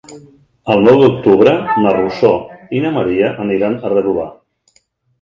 [0.75, 1.53] El nou d'octubre
[1.85, 2.33] na Rosó
[2.79, 4.29] i na Maria aniran a Redovà.